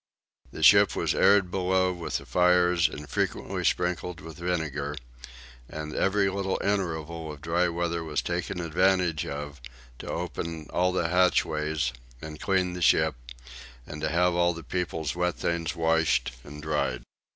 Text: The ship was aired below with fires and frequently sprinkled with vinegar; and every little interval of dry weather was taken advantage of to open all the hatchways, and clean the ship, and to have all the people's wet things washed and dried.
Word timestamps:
The 0.51 0.63
ship 0.63 0.95
was 0.95 1.13
aired 1.13 1.51
below 1.51 1.93
with 1.93 2.27
fires 2.27 2.89
and 2.89 3.07
frequently 3.07 3.63
sprinkled 3.63 4.19
with 4.19 4.39
vinegar; 4.39 4.95
and 5.69 5.93
every 5.93 6.27
little 6.27 6.59
interval 6.63 7.31
of 7.31 7.41
dry 7.41 7.67
weather 7.69 8.03
was 8.03 8.23
taken 8.23 8.59
advantage 8.59 9.27
of 9.27 9.61
to 9.99 10.09
open 10.09 10.65
all 10.71 10.91
the 10.91 11.09
hatchways, 11.09 11.93
and 12.19 12.39
clean 12.41 12.73
the 12.73 12.81
ship, 12.81 13.13
and 13.85 14.01
to 14.01 14.09
have 14.09 14.33
all 14.33 14.53
the 14.53 14.63
people's 14.63 15.15
wet 15.15 15.35
things 15.35 15.75
washed 15.75 16.31
and 16.43 16.63
dried. 16.63 17.03